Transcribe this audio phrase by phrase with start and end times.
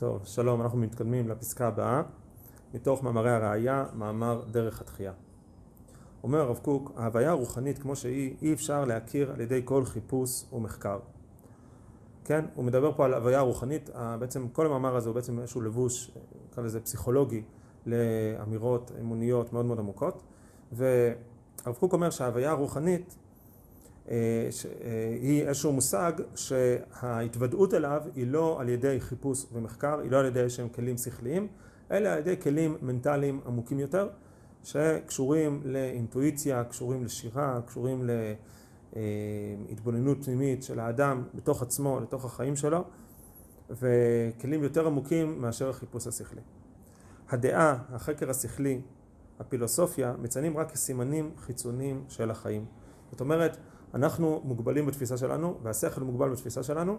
[0.00, 2.02] טוב, שלום, אנחנו מתקדמים לפסקה הבאה,
[2.74, 5.12] מתוך מאמרי הראייה, מאמר דרך התחייה.
[6.22, 10.98] אומר הרב קוק, ההוויה הרוחנית כמו שהיא, אי אפשר להכיר על ידי כל חיפוש ומחקר.
[12.24, 16.10] כן, הוא מדבר פה על הוויה רוחנית, בעצם כל המאמר הזה הוא בעצם איזשהו לבוש,
[16.50, 17.42] נקרא לזה פסיכולוגי,
[17.86, 20.22] לאמירות אמוניות מאוד מאוד עמוקות,
[20.72, 23.16] והרב קוק אומר שההוויה הרוחנית
[25.20, 30.40] היא איזשהו מושג שההתוודעות אליו היא לא על ידי חיפוש ומחקר, היא לא על ידי
[30.40, 31.48] איזשהם כלים שכליים,
[31.90, 34.08] אלא על ידי כלים מנטליים עמוקים יותר,
[34.64, 38.10] שקשורים לאינטואיציה, קשורים לשירה, קשורים
[39.68, 42.84] להתבוננות פנימית של האדם בתוך עצמו, לתוך החיים שלו,
[43.70, 46.40] וכלים יותר עמוקים מאשר החיפוש השכלי.
[47.30, 48.80] הדעה, החקר השכלי,
[49.40, 52.64] הפילוסופיה, מציינים רק כסימנים חיצוניים של החיים.
[53.10, 53.56] זאת אומרת,
[53.94, 56.96] אנחנו מוגבלים בתפיסה שלנו, והשכל מוגבל בתפיסה שלנו,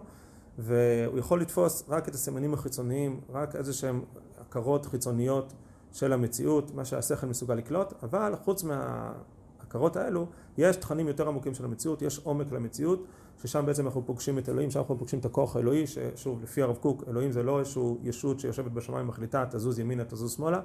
[0.58, 4.02] והוא יכול לתפוס רק את הסימנים החיצוניים, רק איזה שהם
[4.40, 5.52] הכרות חיצוניות
[5.92, 10.26] של המציאות, מה שהשכל מסוגל לקלוט, אבל חוץ מההכרות האלו,
[10.58, 13.06] יש תכנים יותר עמוקים של המציאות, יש עומק למציאות,
[13.42, 16.76] ששם בעצם אנחנו פוגשים את אלוהים, שם אנחנו פוגשים את הכוח האלוהי, ששוב, לפי הרב
[16.76, 20.60] קוק, אלוהים זה לא איזושהי ישות שיושבת בשמיים ומחליטה, תזוז ימינה, תזוז שמאלה,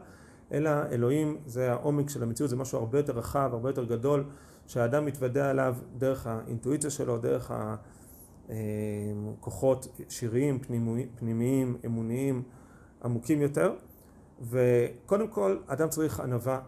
[0.51, 4.23] אלא אלוהים זה העומק של המציאות, זה משהו הרבה יותר רחב, הרבה יותר גדול,
[4.67, 7.51] שהאדם מתוודע עליו דרך האינטואיציה שלו, דרך
[8.49, 10.59] הכוחות שיריים,
[11.15, 12.43] פנימיים, אמוניים,
[13.03, 13.73] עמוקים יותר.
[14.41, 16.59] וקודם כל, אדם צריך ענווה,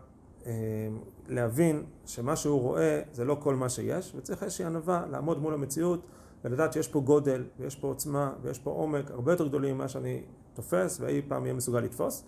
[1.28, 6.06] להבין שמה שהוא רואה זה לא כל מה שיש, וצריך איזושהי ענווה לעמוד מול המציאות
[6.44, 10.24] ולדעת שיש פה גודל, ויש פה עוצמה, ויש פה עומק הרבה יותר גדולים ממה שאני
[10.54, 12.24] תופס, ואי פעם יהיה מסוגל לתפוס.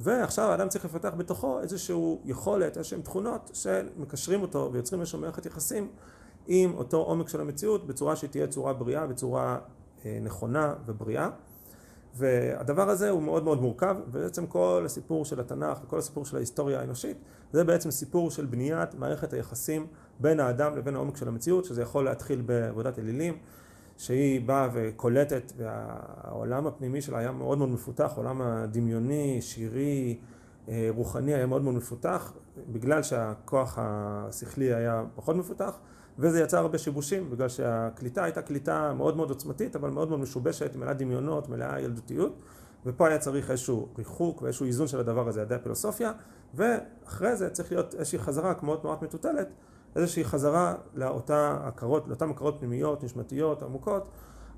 [0.00, 5.88] ועכשיו האדם צריך לפתח בתוכו איזושהי יכולת, איזשהן תכונות שמקשרים אותו ויוצרים איזושהי מערכת יחסים
[6.46, 9.58] עם אותו עומק של המציאות בצורה שתהיה צורה בריאה, בצורה
[10.04, 11.30] אה, נכונה ובריאה.
[12.14, 16.80] והדבר הזה הוא מאוד מאוד מורכב, ובעצם כל הסיפור של התנ"ך וכל הסיפור של ההיסטוריה
[16.80, 17.16] האנושית
[17.52, 19.86] זה בעצם סיפור של בניית מערכת היחסים
[20.20, 23.38] בין האדם לבין העומק של המציאות, שזה יכול להתחיל בעבודת אלילים,
[23.98, 30.18] שהיא באה וקולטת, והעולם הפנימי שלה היה מאוד מאוד מפותח, עולם הדמיוני, שירי,
[30.68, 32.32] אה, רוחני היה מאוד מאוד מפותח,
[32.72, 35.78] בגלל שהכוח השכלי היה פחות מפותח,
[36.18, 40.76] וזה יצר הרבה שיבושים, בגלל שהקליטה הייתה קליטה מאוד מאוד עוצמתית, אבל מאוד מאוד משובשת,
[40.76, 42.38] מלאה דמיונות, מלאה ילדותיות,
[42.86, 46.12] ופה היה צריך איזשהו ריחוק ואיזשהו איזון של הדבר הזה על ידי הפילוסופיה,
[46.54, 49.48] ואחרי זה צריך להיות איזושהי חזרה כמו תנועת מטוטלת,
[49.96, 54.08] איזושהי חזרה לאותה הכרות, לאותן הכרות פנימיות, נשמתיות, עמוקות,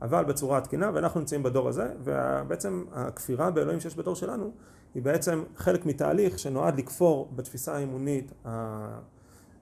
[0.02, 4.50] אבל בצורה התקינה, ואנחנו נמצאים בדור הזה, ובעצם הכפירה באלוהים שיש בדור שלנו,
[4.94, 8.32] היא בעצם חלק מתהליך שנועד לכפור בתפיסה האמונית,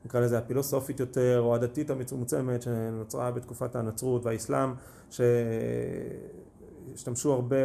[0.05, 4.75] נקרא לזה הפילוסופית יותר, או הדתית המצומצמת שנוצרה בתקופת הנצרות והאסלאם,
[6.95, 7.57] שהשתמשו הרבה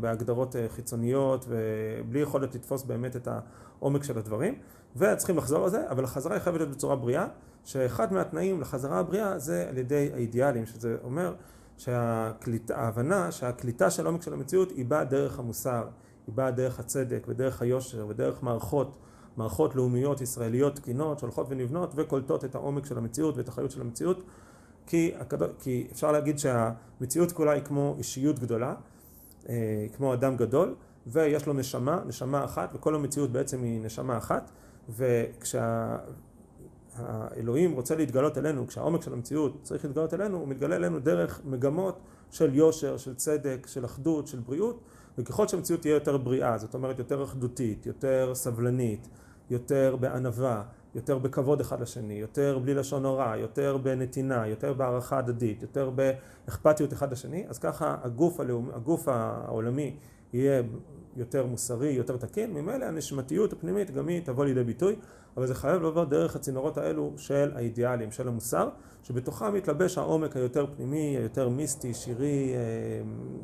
[0.00, 4.54] בהגדרות חיצוניות ובלי יכולת לתפוס באמת את העומק של הדברים.
[4.96, 7.26] וצריכים לחזור על זה, אבל החזרה היא חייבת להיות בצורה בריאה,
[7.64, 11.34] שאחד מהתנאים לחזרה הבריאה זה על ידי האידיאלים, שזה אומר
[11.76, 15.84] שההבנה שהקליטה של עומק של המציאות היא באה דרך המוסר,
[16.26, 18.96] היא באה דרך הצדק ודרך היושר ודרך מערכות,
[19.36, 24.22] מערכות לאומיות ישראליות תקינות שהולכות ונבנות וקולטות את העומק של המציאות ואת החיות של המציאות
[24.86, 25.12] כי,
[25.60, 28.74] כי אפשר להגיד שהמציאות כולה היא כמו אישיות גדולה,
[29.48, 30.74] אה, כמו אדם גדול
[31.06, 34.50] ויש לו נשמה, נשמה אחת וכל המציאות בעצם היא נשמה אחת
[36.96, 41.98] וכשהאלוהים רוצה להתגלות אלינו, כשהעומק של המציאות צריך להתגלות אלינו, הוא מתגלה אלינו דרך מגמות
[42.30, 44.80] של יושר, של צדק, של אחדות, של בריאות,
[45.18, 49.08] וככל שהמציאות תהיה יותר בריאה, זאת אומרת יותר אחדותית, יותר סבלנית,
[49.50, 50.62] יותר בענווה,
[50.94, 56.92] יותר בכבוד אחד לשני, יותר בלי לשון הרע, יותר בנתינה, יותר בהערכה הדדית, יותר באכפתיות
[56.92, 58.70] אחד לשני, אז ככה הגוף, הלאומ...
[58.74, 59.96] הגוף העולמי
[60.32, 60.62] יהיה
[61.16, 64.96] יותר מוסרי, יותר תקין, ממילא הנשמתיות הפנימית גם היא תבוא לידי ביטוי,
[65.36, 68.68] אבל זה חייב לבוא דרך הצינורות האלו של האידיאלים, של המוסר,
[69.02, 72.60] שבתוכם מתלבש העומק היותר פנימי, היותר מיסטי, שירי, אה,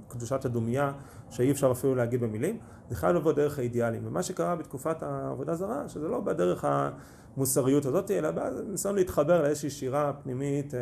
[0.09, 0.93] קדושת הדומייה,
[1.31, 2.59] שאי אפשר אפילו להגיד במילים,
[2.91, 4.03] זה חייב לבוא דרך האידיאלים.
[4.07, 6.65] ומה שקרה בתקופת העבודה זרה, שזה לא בדרך
[7.37, 10.81] המוסריות הזאת, אלא בניסיון להתחבר לאיזושהי שירה פנימית, אה,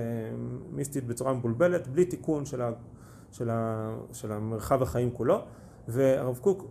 [0.70, 2.70] מיסטית בצורה מבולבלת, בלי תיקון של, ה,
[3.32, 5.44] של, ה, של המרחב החיים כולו.
[5.88, 6.70] והרב קוק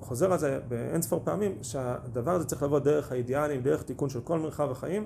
[0.00, 4.20] חוזר על זה באין ספור פעמים שהדבר הזה צריך לבוא דרך האידיאלים, דרך תיקון של
[4.20, 5.04] כל מרחב החיים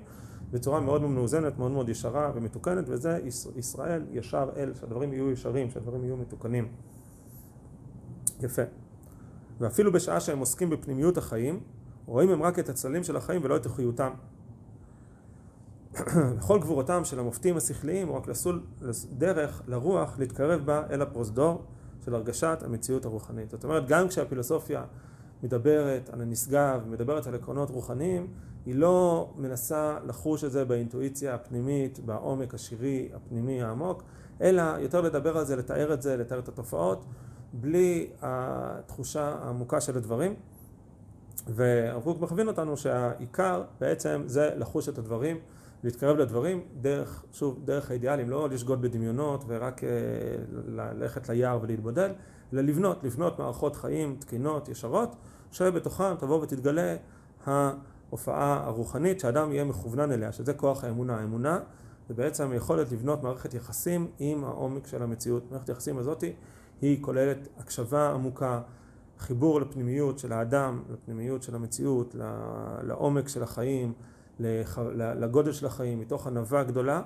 [0.51, 3.19] בצורה מאוד מאוזנת, מאוד מאוד ישרה ומתוקנת וזה
[3.57, 6.69] ישראל ישר אל, שהדברים יהיו ישרים, שהדברים יהיו מתוקנים.
[8.41, 8.63] יפה.
[9.61, 11.61] ואפילו בשעה שהם עוסקים בפנימיות החיים
[12.07, 14.11] רואים הם רק את הצללים של החיים ולא את איכויותם.
[16.37, 18.63] וכל גבורתם של המופתים השכליים הוא רק לסול
[19.13, 21.65] דרך לרוח להתקרב בה אל הפרוזדור
[22.05, 23.51] של הרגשת המציאות הרוחנית.
[23.51, 24.85] זאת אומרת, גם כשהפילוסופיה
[25.43, 28.27] מדברת על הנשגב, מדברת על עקרונות רוחניים,
[28.67, 34.03] היא לא מנסה לחוש את זה באינטואיציה הפנימית, בעומק השירי הפנימי העמוק,
[34.41, 37.05] אלא יותר לדבר על זה, לתאר את זה, לתאר את התופעות,
[37.53, 40.35] בלי התחושה העמוקה של הדברים.
[41.47, 45.39] והרב קוק מכווין אותנו שהעיקר בעצם זה לחוש את הדברים,
[45.85, 49.89] להתקרב לדברים דרך, שוב, דרך האידיאלים, לא לשגות בדמיונות ורק אה,
[50.67, 52.11] ללכת ליער ולהתבודד,
[52.53, 55.17] אלא לבנות, לבנות מערכות חיים תקינות, ישרות,
[55.53, 56.97] שבתוכן תבוא ותתגלה
[57.47, 61.17] ההופעה הרוחנית, שאדם יהיה מכוונן אליה, שזה כוח האמונה.
[61.17, 61.59] האמונה
[62.09, 65.51] זה בעצם היכולת לבנות מערכת יחסים עם העומק של המציאות.
[65.51, 66.25] מערכת היחסים הזאת
[66.83, 68.61] היא כוללת הקשבה עמוקה,
[69.19, 72.17] חיבור לפנימיות של האדם, לפנימיות של המציאות,
[72.83, 73.93] לעומק של החיים,
[74.95, 77.03] לגודל של החיים, מתוך ענווה גדולה,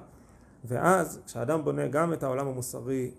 [0.65, 3.11] ואז כשאדם בונה גם את העולם המוסרי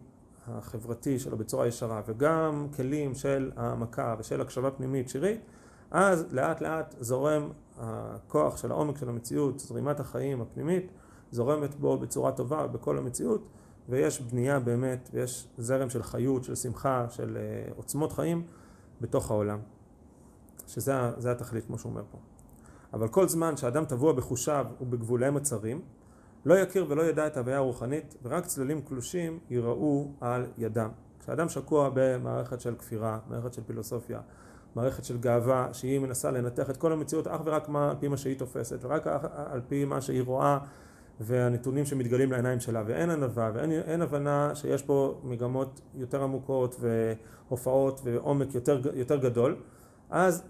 [0.48, 5.42] החברתי שלו בצורה ישרה וגם כלים של העמקה ושל הקשבה פנימית שירית,
[5.92, 10.92] אז לאט לאט זורם הכוח של העומק של המציאות, זרימת החיים הפנימית,
[11.32, 13.48] זורמת בו בצורה טובה בכל המציאות
[13.90, 18.44] ויש בנייה באמת ויש זרם של חיות, של שמחה, של אה, עוצמות חיים
[19.02, 19.60] בתוך העולם.
[20.68, 22.18] שזה התכלית כמו שהוא אומר פה.
[22.94, 25.82] אבל כל זמן שאדם טבוע בחושיו ובגבוליהם הצרים,
[26.46, 30.90] לא יכיר ולא ידע את ההוויה הרוחנית, ורק צללים קלושים ייראו על ידם.
[31.20, 34.20] כשאדם שקוע במערכת של כפירה, מערכת של פילוסופיה,
[34.76, 38.18] מערכת של גאווה, שהיא מנסה לנתח את כל המציאות אך ורק מה, על פי מה
[38.18, 40.58] שהיא תופסת, ורק על פי מה שהיא רואה
[41.20, 48.56] והנתונים שמתגלים לעיניים שלה, ואין ענווה ואין הבנה שיש פה מגמות יותר עמוקות והופעות ועומק
[48.56, 49.56] יותר, יותר גדול,
[50.10, 50.44] אז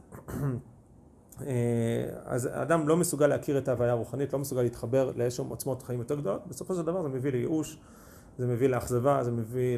[2.26, 6.16] אז האדם לא מסוגל להכיר את ההוויה הרוחנית, לא מסוגל להתחבר לאיזשהו עוצמות חיים יותר
[6.16, 7.78] גדולות, בסופו של דבר זה מביא לייאוש,
[8.38, 9.78] זה מביא לאכזבה, זה מביא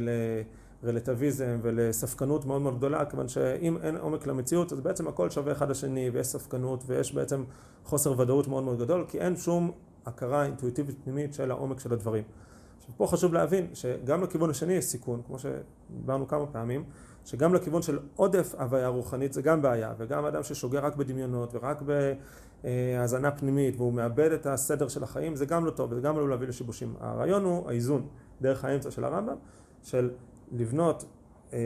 [0.84, 5.69] לרלטיביזם ולספקנות מאוד מאוד גדולה, כיוון שאם אין עומק למציאות, אז בעצם הכל שווה אחד
[5.69, 7.44] לשני, ויש ספקנות, ויש בעצם
[7.86, 9.72] חוסר ודאות מאוד מאוד גדול, כי אין שום
[10.06, 12.24] הכרה אינטואיטיבית פנימית של העומק של הדברים.
[12.81, 16.83] עכשיו פה חשוב להבין שגם לכיוון השני יש סיכון, כמו שדיברנו כמה פעמים,
[17.25, 21.83] שגם לכיוון של עודף הוויה רוחנית זה גם בעיה, וגם אדם ששוגה רק בדמיונות ורק
[22.63, 26.30] בהאזנה פנימית והוא מאבד את הסדר של החיים זה גם לא טוב וזה גם עלול
[26.30, 26.94] להביא לשיבושים.
[27.00, 28.07] הרעיון הוא האיזון
[28.42, 29.36] דרך האמצע של הרמב"ם
[29.84, 30.10] של
[30.51, 31.06] לבנות
[31.54, 31.60] אה,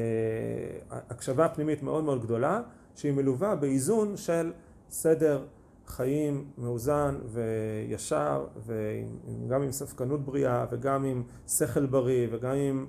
[0.92, 2.62] הקשבה פנימית מאוד מאוד גדולה
[2.96, 4.52] שהיא מלווה באיזון של
[4.90, 5.46] סדר
[5.88, 12.86] חיים מאוזן וישר וגם עם ספקנות בריאה וגם עם שכל בריא וגם עם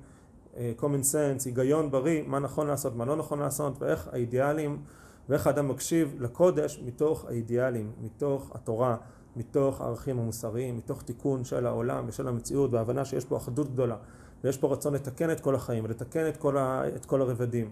[0.56, 4.82] אה, common sense, היגיון בריא, מה נכון לעשות, מה לא נכון לעשות, ואיך האידיאלים,
[5.28, 8.96] ואיך האדם מקשיב לקודש מתוך האידיאלים, מתוך התורה,
[9.36, 13.96] מתוך הערכים המוסריים, מתוך תיקון של העולם ושל המציאות, והבנה שיש פה אחדות גדולה,
[14.44, 17.70] ויש פה רצון לתקן את כל החיים, ולתקן את כל, ה, את כל הרבדים,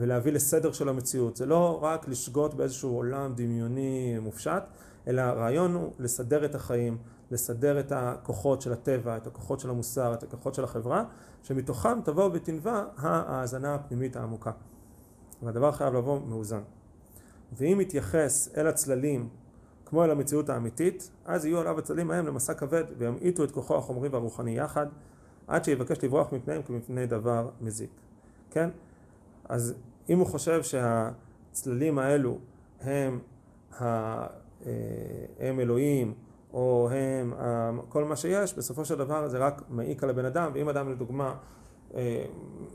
[0.00, 1.36] ולהביא לסדר של המציאות.
[1.36, 4.62] זה לא רק לשגות באיזשהו עולם דמיוני מופשט,
[5.08, 6.98] אלא הרעיון הוא לסדר את החיים,
[7.30, 11.04] לסדר את הכוחות של הטבע, את הכוחות של המוסר, את הכוחות של החברה,
[11.42, 14.50] שמתוכם תבוא ותנבע ההאזנה הפנימית העמוקה.
[15.42, 16.60] והדבר חייב לבוא מאוזן.
[17.52, 19.28] ואם יתייחס אל הצללים
[19.86, 24.08] כמו אל המציאות האמיתית, אז יהיו עליו הצללים ההם למסע כבד וימעיטו את כוחו החומרי
[24.08, 24.86] והרוחני יחד,
[25.46, 27.90] עד שיבקש לברוח מפניהם כמפני דבר מזיק.
[28.50, 28.70] כן?
[29.48, 29.74] אז
[30.10, 32.38] אם הוא חושב שהצללים האלו
[32.80, 33.18] הם,
[33.80, 33.84] ה,
[34.66, 34.72] אה,
[35.38, 36.14] הם אלוהים
[36.52, 37.32] או הם,
[37.88, 41.34] כל מה שיש, בסופו של דבר זה רק מעיק על הבן אדם, ואם אדם לדוגמה
[41.94, 42.24] אה,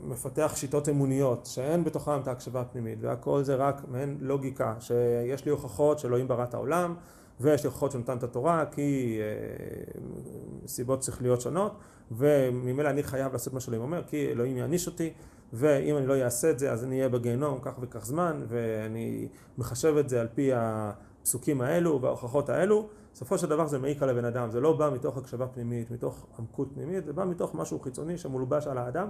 [0.04, 5.50] מפתח שיטות אמוניות שאין בתוכם את ההקשבה הפנימית והכל זה רק מעין לוגיקה שיש לי
[5.50, 6.94] הוכחות שאלוהים ברא את העולם
[7.40, 11.78] ויש לי הוכחות שנתן את התורה כי אה, סיבות שכליות שונות
[12.10, 15.12] וממילא אני חייב לעשות מה שאלוהים אומר כי אלוהים יעניש אותי
[15.52, 19.96] ואם אני לא אעשה את זה אז אני אהיה בגיהנום כך וכך זמן ואני מחשב
[19.96, 22.88] את זה על פי הפסוקים האלו וההוכחות האלו.
[23.12, 26.26] בסופו של דבר זה מעיק על הבן אדם, זה לא בא מתוך הקשבה פנימית, מתוך
[26.38, 29.08] עמקות פנימית, זה בא מתוך משהו חיצוני שמולבש על האדם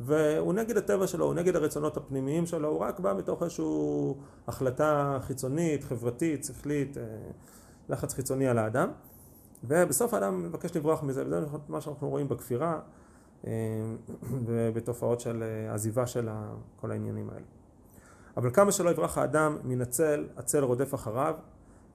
[0.00, 3.64] והוא נגד הטבע שלו, הוא נגד הרצונות הפנימיים שלו, הוא רק בא מתוך איזושהי
[4.48, 7.02] החלטה חיצונית, חברתית, שכלית, אה,
[7.88, 8.88] לחץ חיצוני על האדם.
[9.64, 12.80] ובסוף האדם מבקש לברוח מזה, וזה מה שאנחנו רואים בכפירה
[14.46, 16.28] ובתופעות של אה, עזיבה של
[16.76, 17.46] כל העניינים האלה.
[18.36, 21.34] אבל כמה שלא יברח האדם מן הצל, הצל רודף אחריו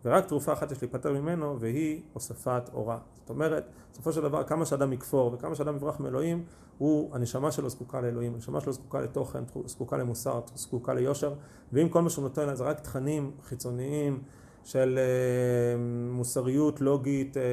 [0.06, 2.98] ורק תרופה אחת יש להיפטר ממנו והיא הוספת אורה.
[3.20, 6.44] זאת אומרת, בסופו של דבר כמה שאדם יכפור וכמה שאדם יברח מאלוהים,
[6.78, 11.34] הוא, הנשמה שלו זקוקה לאלוהים, הנשמה שלו זקוקה לתוכן, זקוקה למוסר, זקוקה ליושר,
[11.74, 14.22] ואם כל מה שהוא נותן לה זה רק תכנים חיצוניים
[14.64, 15.78] של אה,
[16.12, 17.44] מוסריות לוגית, אה,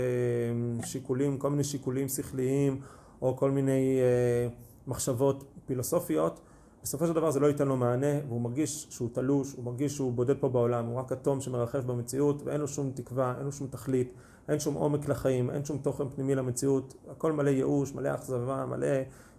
[0.86, 2.80] שיקולים, כל מיני שיקולים שכליים
[3.22, 4.48] או כל מיני אה,
[4.86, 6.40] מחשבות פילוסופיות,
[6.82, 10.12] בסופו של דבר זה לא ייתן לו מענה, והוא מרגיש שהוא תלוש, הוא מרגיש שהוא
[10.12, 13.66] בודד פה בעולם, הוא רק אטום שמרחף במציאות, ואין לו שום תקווה, אין לו שום
[13.66, 14.14] תכלית,
[14.48, 18.86] אין שום עומק לחיים, אין שום תוכן פנימי למציאות, הכל מלא ייאוש, מלא אכזבה, מלא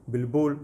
[0.08, 0.58] בלבול,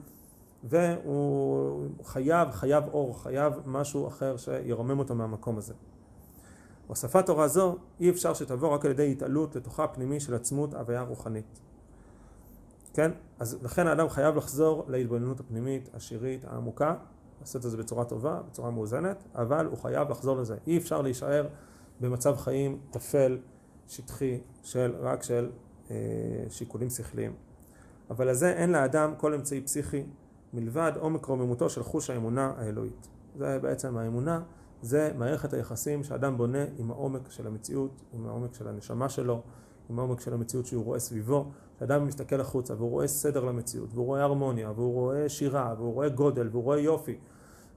[0.63, 5.74] והוא חייב, חייב אור, חייב משהו אחר שירומם אותו מהמקום הזה.
[6.88, 11.01] הוספת תורה זו אי אפשר שתבוא רק על ידי התעלות לתוכה הפנימי של עצמות הוויה
[11.01, 11.59] רוחנית.
[12.98, 13.12] כן?
[13.39, 16.96] אז לכן האדם חייב לחזור להתבוננות הפנימית, השירית, העמוקה,
[17.39, 20.56] לעשות את זה בצורה טובה, בצורה מאוזנת, אבל הוא חייב לחזור לזה.
[20.68, 21.48] אי אפשר להישאר
[22.01, 23.38] במצב חיים טפל,
[23.88, 25.50] שטחי, של, רק של
[25.92, 25.96] אה,
[26.50, 27.34] שיקולים שכליים.
[28.10, 30.04] אבל לזה אין לאדם כל אמצעי פסיכי
[30.54, 33.08] מלבד עומק רוממותו של חוש האמונה האלוהית.
[33.36, 34.42] זה בעצם האמונה,
[34.82, 39.42] זה מערכת היחסים שאדם בונה עם העומק של המציאות, עם העומק של הנשמה שלו,
[39.89, 41.46] עם העומק של המציאות שהוא רואה סביבו.
[41.77, 46.10] כשאדם מסתכל החוצה והוא רואה סדר למציאות, והוא רואה הרמוניה, והוא רואה שירה, והוא רואה
[46.10, 47.17] גודל, והוא רואה יופי,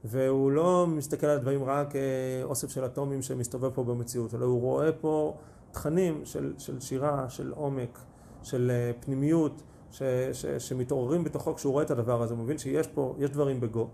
[0.05, 4.93] והוא לא מסתכל על הדברים רק כאוסף של אטומים שמסתובב פה במציאות, אלא הוא רואה
[4.93, 5.37] פה
[5.73, 7.99] תכנים של, של שירה, של עומק,
[8.43, 10.03] של אה, פנימיות, ש,
[10.33, 13.89] ש, שמתעוררים בתוכו כשהוא רואה את הדבר הזה, הוא מבין שיש פה, יש דברים בגו.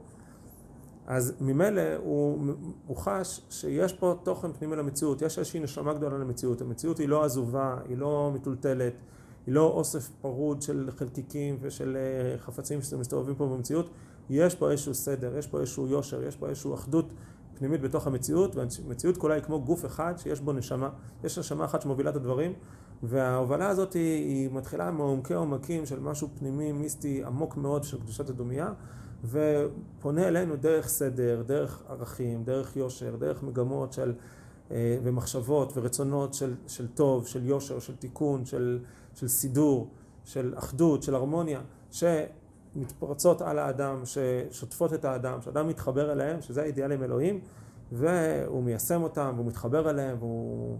[1.07, 2.53] אז ממילא הוא,
[2.87, 7.25] הוא חש שיש פה תוכן פנימי למציאות, יש איזושהי נשמה גדולה למציאות, המציאות היא לא
[7.25, 8.93] עזובה, היא לא מטולטלת,
[9.47, 13.91] היא לא אוסף פרוד של חלקיקים ושל אה, חפצים שמסתובבים פה במציאות,
[14.31, 17.13] יש פה איזשהו סדר, יש פה איזשהו יושר, יש פה איזושהי אחדות
[17.59, 20.89] פנימית בתוך המציאות, והמציאות כולה היא כמו גוף אחד שיש בו נשמה,
[21.25, 22.53] יש נשמה אחת שמובילה את הדברים,
[23.03, 28.31] וההובלה הזאת היא, היא מתחילה מעומקי עומקים של משהו פנימי, מיסטי, עמוק מאוד של קדושת
[28.31, 28.73] הדומייה,
[29.25, 34.13] ופונה אלינו דרך סדר, דרך ערכים, דרך יושר, דרך מגמות של,
[34.71, 38.79] אה, ומחשבות ורצונות של, של טוב, של יושר, של תיקון, של,
[39.15, 39.89] של סידור,
[40.25, 47.03] של אחדות, של הרמוניה, שמתפרצות על האדם, ששוטפות את האדם, שאדם מתחבר אליהם, שזה האידיאלים
[47.03, 47.41] אלוהים,
[47.93, 50.79] והוא מיישם אותם, והוא מתחבר אליהם, והוא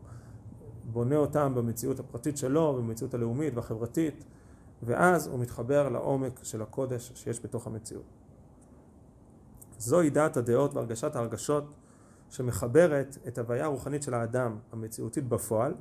[0.85, 4.25] בונה אותם במציאות הפרטית שלו, במציאות הלאומית והחברתית,
[4.83, 8.26] ואז הוא מתחבר לעומק של הקודש שיש בתוך המציאות.
[9.79, 11.73] זוהי דעת הדעות והרגשת ההרגשות
[12.31, 15.75] שמחברת את הוויה הרוחנית של האדם המציאותית בפועל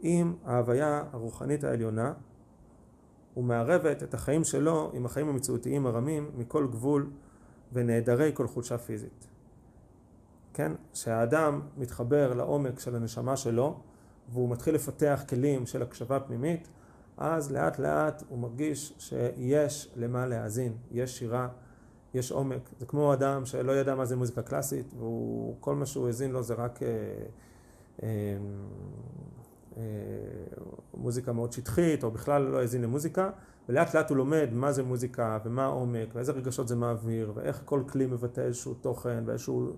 [0.00, 2.12] עם ההוויה הרוחנית העליונה
[3.36, 7.10] ומערבת את החיים שלו עם החיים המציאותיים הרמים מכל גבול
[7.72, 9.26] ונעדרי כל חולשה פיזית.
[10.54, 10.72] כן?
[10.94, 13.80] שהאדם מתחבר לעומק של הנשמה שלו
[14.28, 16.68] והוא מתחיל לפתח כלים של הקשבה פנימית,
[17.16, 21.48] אז לאט לאט הוא מרגיש שיש למה להאזין, יש שירה,
[22.14, 22.68] יש עומק.
[22.78, 26.54] זה כמו אדם שלא ידע מה זה מוזיקה קלאסית, וכל מה שהוא האזין לו זה
[26.54, 26.88] רק אה,
[28.02, 28.08] אה,
[29.76, 29.82] אה,
[30.94, 33.30] מוזיקה מאוד שטחית, או בכלל לא האזין למוזיקה,
[33.68, 37.82] ולאט לאט הוא לומד מה זה מוזיקה, ומה העומק, ואיזה רגשות זה מעביר, ואיך כל
[37.88, 39.72] כלי מבטא איזשהו תוכן, ואיזשהו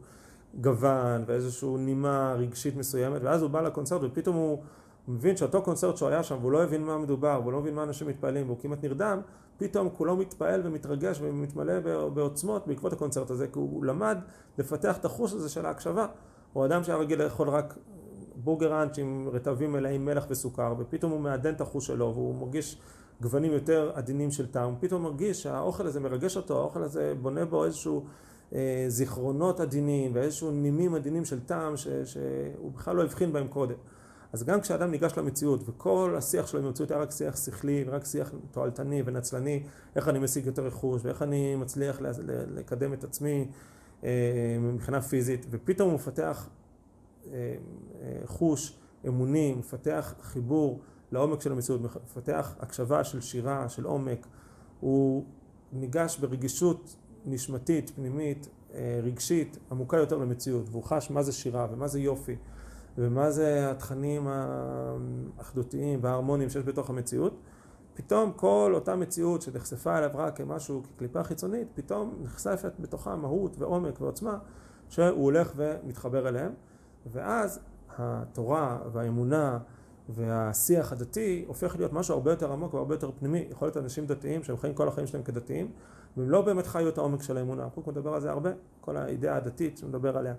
[0.61, 4.63] גוון, ואיזושהי נימה רגשית מסוימת, ואז הוא בא לקונצרט ופתאום הוא
[5.09, 7.83] מבין שאותו קונצרט שהוא היה שם, והוא לא הבין מה מדובר, והוא לא מבין מה
[7.83, 9.21] אנשים מתפעלים, והוא כמעט נרדם,
[9.63, 11.81] פתאום כולו מתפעל ומתרגש ומתמלא
[12.15, 14.19] בעוצמות בעקבות הקונצרט הזה, כי הוא למד
[14.59, 16.07] לפתח את החוש הזה של ההקשבה.
[16.53, 17.75] הוא אדם שהיה רגיל לאכול רק
[18.37, 22.79] בורגראנץ' עם רטבים מלאים מלח וסוכר, ופתאום הוא מעדן את החוש שלו, והוא מרגיש
[23.21, 27.45] גוונים יותר עדינים של טעם, הוא פתאום מרגיש שהאוכל הזה מרגש אותו, האוכל הזה בונה
[27.45, 28.05] בו איזשהו
[28.55, 33.77] אה, זיכרונות עדינים ואיזשהו נימים עדינים של טעם ש, שהוא בכלל לא הבחין בהם קודם.
[34.33, 38.05] אז גם כשאדם ניגש למציאות וכל השיח שלו עם המציאות היה רק שיח שכלי ורק
[38.05, 39.63] שיח תועלתני ונצלני,
[39.97, 41.99] איך אני משיג יותר רכוש ואיך אני מצליח
[42.55, 43.49] לקדם את עצמי
[44.05, 44.11] אה,
[44.61, 46.49] מבחינה פיזית, ופתאום הוא מפתח
[47.33, 47.55] אה,
[48.25, 50.81] חוש אמוני, מפתח חיבור
[51.13, 54.27] לעומק של המציאות, מפתח הקשבה של שירה, של עומק,
[54.81, 55.25] הוא
[55.73, 61.89] ניגש ברגישות נשמתית, פנימית, אה, רגשית, עמוקה יותר למציאות, והוא חש מה זה שירה ומה
[61.89, 62.37] זה יופי
[62.99, 67.41] ומה זה התכנים האחדותיים וההרמוניים שיש בתוך המציאות,
[67.95, 74.01] פתאום כל אותה מציאות שנחשפה אליו רק כמשהו, כקליפה חיצונית, פתאום נחשפת בתוכה מהות ועומק
[74.01, 74.39] ועוצמה
[74.89, 76.53] שהוא הולך ומתחבר אליהם,
[77.13, 77.61] ואז
[77.99, 79.59] התורה והאמונה
[80.09, 83.47] והשיח הדתי הופך להיות משהו הרבה יותר עמוק והרבה יותר פנימי.
[83.51, 85.71] יכול להיות אנשים דתיים שהם חיים כל החיים שלהם כדתיים,
[86.17, 87.65] והם לא באמת חיו את העומק של האמונה.
[87.65, 90.35] החוק מדבר על זה הרבה, כל האידאה הדתית שמדבר עליה.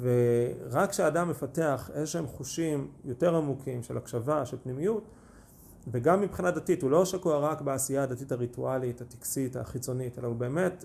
[0.00, 5.04] ורק כשאדם מפתח איזה שהם חושים יותר עמוקים של הקשבה, של פנימיות,
[5.92, 10.84] וגם מבחינה דתית, הוא לא שקוע רק בעשייה הדתית הריטואלית, הטקסית, החיצונית, אלא הוא באמת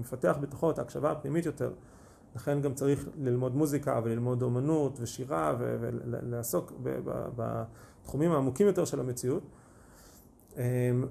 [0.00, 1.72] מפתח בתוכו את ההקשבה הפנימית יותר.
[2.36, 6.72] לכן גם צריך ללמוד מוזיקה וללמוד אומנות ושירה ולעסוק
[7.36, 9.42] בתחומים העמוקים יותר של המציאות.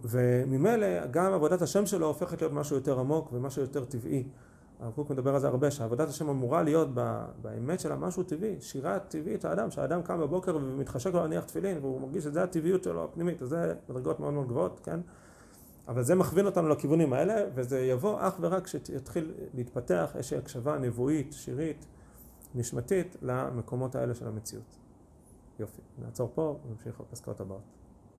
[0.03, 4.23] וממילא גם עבודת השם שלו הופכת להיות משהו יותר עמוק ומשהו יותר טבעי.
[4.81, 6.89] הרב קוק מדבר על זה הרבה, שעבודת השם אמורה להיות
[7.41, 12.01] באמת שלה משהו טבעי, שירה טבעית האדם, שהאדם קם בבוקר ומתחשק לו להניח תפילין והוא
[12.01, 14.99] מרגיש שזה הטבעיות שלו הפנימית, אז זה בדרגות מאוד מאוד גבוהות, כן?
[15.87, 21.33] אבל זה מכווין אותנו לכיוונים האלה, וזה יבוא אך ורק כשיתחיל להתפתח איזושהי הקשבה נבואית,
[21.33, 21.85] שירית,
[22.55, 24.77] נשמתית, למקומות האלה של המציאות.
[25.59, 27.80] יופי, נעצור פה ונמשיך בפסקאות הבאות.